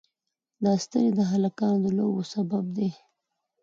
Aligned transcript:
دا 0.63 0.71
ستنې 0.83 1.11
د 1.15 1.19
هلکانو 1.31 1.79
د 1.83 1.87
لوبو 1.97 2.21
سبب 2.33 2.65
دي. 2.77 2.89